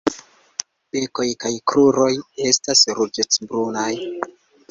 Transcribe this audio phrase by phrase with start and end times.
[0.95, 2.09] Bekoj kaj kruroj
[2.51, 3.93] estas ruĝecbrunaj.